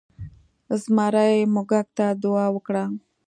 [0.81, 2.83] زمري موږک ته دعا وکړه.